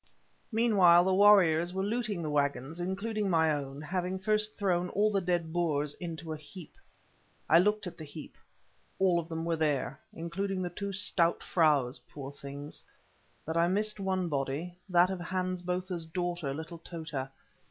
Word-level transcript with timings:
Meanwhile 0.51 1.03
the 1.03 1.13
warriors 1.13 1.75
were 1.75 1.83
looting 1.83 2.23
the 2.23 2.29
waggons, 2.31 2.79
including 2.79 3.29
my 3.29 3.51
own, 3.53 3.81
having 3.83 4.17
first 4.17 4.55
thrown 4.57 4.89
all 4.89 5.11
the 5.11 5.21
dead 5.21 5.53
Boers 5.53 5.93
into 5.99 6.33
a 6.33 6.37
heap. 6.37 6.73
I 7.47 7.59
looked 7.59 7.85
at 7.85 7.99
the 7.99 8.03
heap; 8.03 8.35
all 8.97 9.19
of 9.19 9.29
them 9.29 9.45
were 9.45 9.55
there, 9.57 9.99
including 10.15 10.63
the 10.63 10.71
two 10.71 10.91
stout 10.91 11.43
fraus, 11.43 11.99
poor 11.99 12.31
things. 12.31 12.83
But 13.45 13.57
I 13.57 13.67
missed 13.67 13.99
one 13.99 14.27
body, 14.27 14.75
that 14.89 15.11
of 15.11 15.19
Hans 15.19 15.61
Botha's 15.61 16.07
daughter, 16.07 16.51
little 16.51 16.79
Tota. 16.79 17.29